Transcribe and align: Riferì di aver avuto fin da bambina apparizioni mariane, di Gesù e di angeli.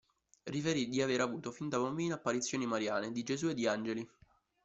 Riferì 0.45 0.89
di 0.89 0.99
aver 1.03 1.21
avuto 1.21 1.51
fin 1.51 1.69
da 1.69 1.77
bambina 1.77 2.15
apparizioni 2.15 2.65
mariane, 2.65 3.11
di 3.11 3.21
Gesù 3.21 3.49
e 3.49 3.53
di 3.53 3.67
angeli. 3.67 4.09